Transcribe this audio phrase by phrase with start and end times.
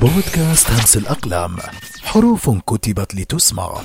[0.00, 1.50] بودكاست همس الأقلام.
[2.02, 3.80] حروف كتبت لتسمع.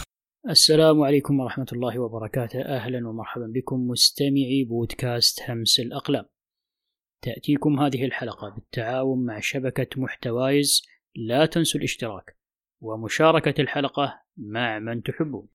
[0.50, 2.62] السلام عليكم ورحمة الله وبركاته.
[2.62, 6.26] أهلا ومرحبا بكم مستمعي بودكاست همس الأقلام.
[7.21, 10.81] تأتيكم هذه الحلقة بالتعاون مع شبكة محتوايز.
[11.15, 12.38] لا تنسوا الاشتراك
[12.82, 15.48] ومشاركة الحلقة مع من تحبون.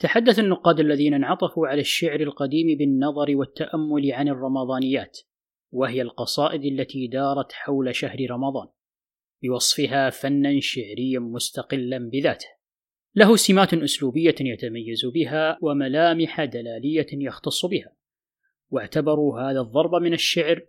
[0.00, 5.18] تحدث النقاد الذين انعطفوا على الشعر القديم بالنظر والتأمل عن الرمضانيات.
[5.72, 8.68] وهي القصائد التي دارت حول شهر رمضان
[9.42, 12.46] بوصفها فنا شعريا مستقلا بذاته.
[13.14, 17.92] له سمات أسلوبية يتميز بها وملامح دلالية يختص بها.
[18.70, 20.60] واعتبروا هذا الضرب من الشعر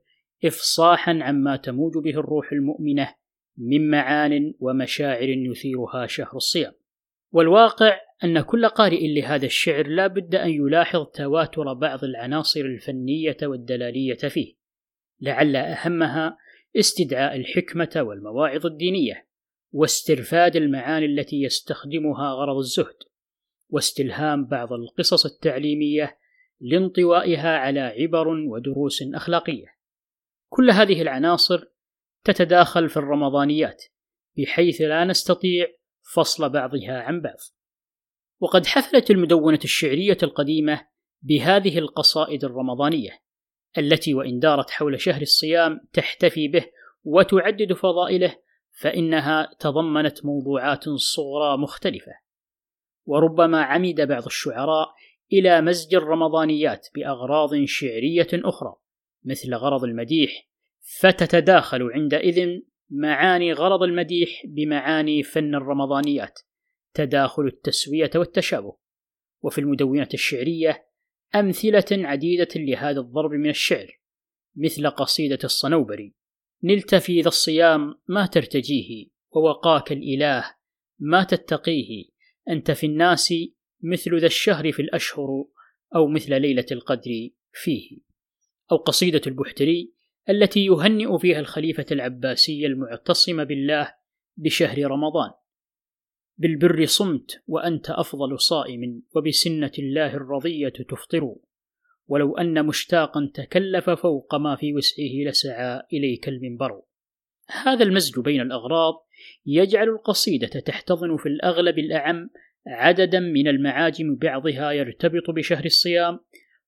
[0.45, 3.15] افصاحا عما تموج به الروح المؤمنة
[3.57, 6.73] من معان ومشاعر يثيرها شهر الصيام.
[7.31, 14.13] والواقع أن كل قارئ لهذا الشعر لا بد أن يلاحظ تواتر بعض العناصر الفنية والدلالية
[14.13, 14.62] فيه.
[15.23, 16.37] لعل أهمها
[16.75, 19.27] استدعاء الحكمة والمواعظ الدينية
[19.71, 22.97] واسترفاد المعاني التي يستخدمها غرض الزهد
[23.69, 26.17] واستلهام بعض القصص التعليمية
[26.59, 29.67] لانطوائها على عبر ودروس أخلاقية.
[30.49, 31.63] كل هذه العناصر
[32.23, 33.83] تتداخل في الرمضانيات
[34.37, 35.67] بحيث لا نستطيع
[36.13, 37.37] فصل بعضها عن بعض.
[38.39, 40.87] وقد حفلت المدونة الشعرية القديمة
[41.21, 43.22] بهذه القصائد الرمضانية
[43.77, 46.65] التي وإن دارت حول شهر الصيام تحتفي به
[47.03, 48.35] وتعدد فضائله
[48.71, 52.11] فإنها تضمنت موضوعات صغرى مختلفة.
[53.05, 54.93] وربما عمد بعض الشعراء
[55.33, 58.75] إلى مزج الرمضانيات بأغراض شعرية أخرى
[59.23, 60.49] مثل غرض المديح
[60.99, 66.39] فتتداخل عندئذ معاني غرض المديح بمعاني فن الرمضانيات
[66.93, 68.77] تداخل التسوية والتشابه.
[69.41, 70.87] وفي المدونة الشعرية
[71.35, 73.99] أمثلة عديدة لهذا الضرب من الشعر
[74.55, 76.13] مثل قصيدة الصنوبري
[76.63, 80.55] نلت في ذا الصيام ما ترتجيه ووقاك الإله
[80.99, 82.05] ما تتقيه
[82.49, 83.33] أنت في الناس
[83.83, 85.45] مثل ذا الشهر في الأشهر
[85.95, 87.99] أو مثل ليلة القدر فيه.
[88.71, 89.93] أو قصيدة البحتري
[90.29, 93.93] التي يهنئ فيها الخليفة العباسي المعتصم بالله
[94.37, 95.31] بشهر رمضان.
[96.37, 101.35] بالبر صمت وأنت أفضل صائم وبسنة الله الرضية تفطر.
[102.07, 106.81] ولو أن مشتاقا تكلف فوق ما في وسعه لسعى إليك المنبر.
[107.49, 108.93] هذا المزج بين الأغراض
[109.45, 112.29] يجعل القصيدة تحتضن في الأغلب الأعم
[112.67, 116.19] عددا من المعاجم بعضها يرتبط بشهر الصيام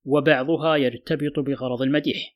[0.06, 2.36] وبعضها يرتبط بغرض المديح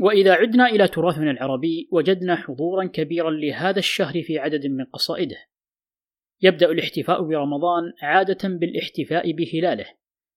[0.00, 5.36] وإذا عدنا إلى تراثنا العربي وجدنا حضورا كبيرا لهذا الشهر في عدد من قصائده.
[6.42, 9.86] يبدأ الاحتفاء برمضان عادة بالاحتفاء بهلاله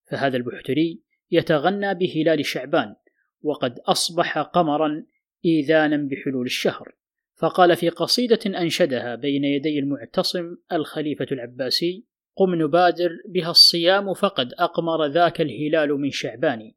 [0.09, 2.95] فهذا البحتري يتغنى بهلال شعبان
[3.41, 5.05] وقد أصبح قمرا
[5.45, 6.95] إيذانا بحلول الشهر.
[7.35, 12.05] فقال في قصيدة أنشدها بين يدي المعتصم الخليفة العباسي
[12.35, 16.71] قم نبادر بها الصيام فقد أقمر ذاك الهلال من شعبان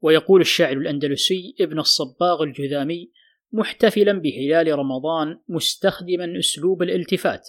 [0.00, 3.10] ويقول الشاعر الأندلسي ابن الصباغ الجذامي
[3.52, 7.48] محتفلا بهلال رمضان مستخدما أسلوب الالتفات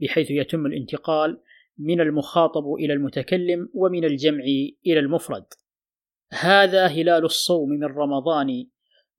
[0.00, 1.40] بحيث يتم الانتقال
[1.78, 4.44] من المخاطب إلى المتكلم ومن الجمع
[4.86, 5.44] إلى المفرد.
[6.32, 8.66] هذا هلال الصوم من رمضان.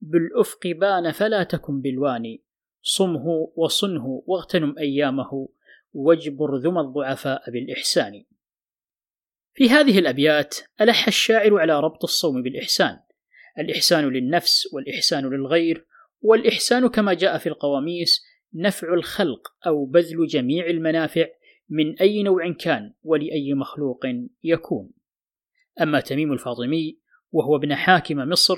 [0.01, 2.37] بالأفق بان فلا تكن بالوان.
[2.81, 5.49] صمه وصنه واغتنم أيامه
[5.93, 8.23] واجبر ذم الضعفاء بالإحسان.
[9.53, 12.99] في هذه الأبيات ألح الشاعر على ربط الصوم بالإحسان.
[13.59, 15.85] الإحسان للنفس والإحسان للغير
[16.21, 21.27] والإحسان كما جاء في القواميس نفع الخلق أو بذل جميع المنافع
[21.69, 23.99] من أي نوع كان ولأي مخلوق
[24.43, 24.91] يكون.
[25.81, 26.99] أما تميم الفاطمي
[27.31, 28.55] وهو ابن حاكم مصر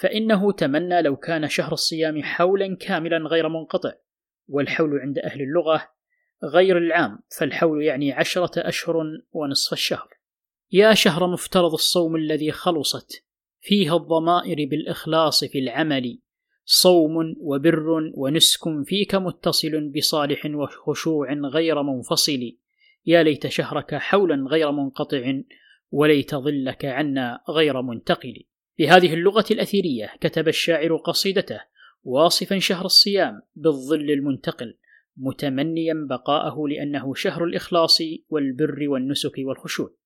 [0.00, 3.92] فإنه تمنى لو كان شهر الصيام حولا كاملا غير منقطع،
[4.48, 5.88] والحول عند أهل اللغة
[6.44, 8.96] غير العام، فالحول يعني عشرة أشهر
[9.32, 10.08] ونصف الشهر.
[10.72, 13.24] يا شهر مفترض الصوم الذي خلصت
[13.60, 16.18] فيها الضمائر بالإخلاص في العمل
[16.72, 22.52] صوم وبر ونسك فيك متصل بصالح وخشوع غير منفصل.
[23.06, 25.40] يا ليت شهرك حولا غير منقطع
[25.90, 28.44] وليت ظلك عنا غير منتقل.
[28.78, 31.60] بهذه اللغة الأثيرية كتب الشاعر قصيدته
[32.02, 34.76] واصفا شهر الصيام بالظل المنتقل
[35.16, 37.98] متمنيا بقاءه لأنه شهر الإخلاص
[38.28, 39.99] والبر والنسك والخشوع.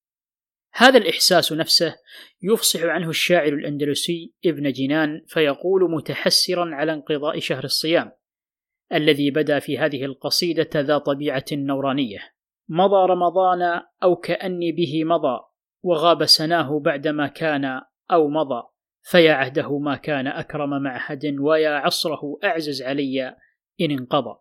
[0.76, 1.96] هذا الإحساس نفسه
[2.42, 8.12] يفصح عنه الشاعر الأندلسي ابن جنان فيقول متحسرا على انقضاء شهر الصيام
[8.92, 12.18] الذي بدا في هذه القصيدة ذا طبيعة نورانية.
[12.68, 15.40] مضى رمضان أو كأني به مضى
[15.82, 17.80] وغاب سناه بعدما كان
[18.10, 18.62] أو مضى
[19.02, 23.36] فيا عهده ما كان أكرم معهد ويا عصره أعزز علي
[23.80, 24.40] إن انقضى.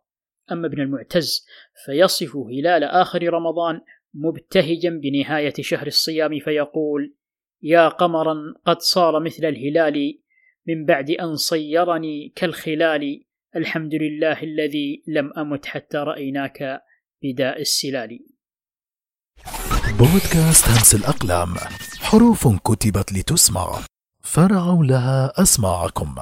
[0.52, 1.46] أما ابن المعتز
[1.86, 3.82] فيصف هلال آخر رمضان
[4.14, 7.16] مبتهجا بنهاية شهر الصيام فيقول
[7.62, 10.20] يا قمرا قد صار مثل الهلال
[10.68, 13.24] من بعد أن صيرني كالخلال
[13.56, 16.82] الحمد لله الذي لم أمت حتى رأيناك
[17.24, 18.20] بداء السلال.
[20.00, 21.54] بودكاست همس الأقلام
[22.02, 23.80] حروف كتبت لتسمع
[24.22, 26.16] فرعوا لها أسماعكم.